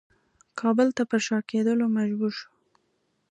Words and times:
کابل 0.59 0.87
ته 0.97 1.03
پر 1.09 1.19
شا 1.25 1.37
کېدلو 1.49 1.85
مجبور 1.97 2.31
شو. 2.39 2.49